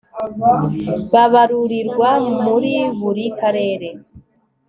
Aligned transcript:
babarurirwa 1.13 2.09
muri 2.43 2.73
buri 2.99 3.25
Karere 3.39 3.89